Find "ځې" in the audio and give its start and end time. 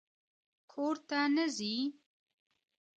1.57-1.73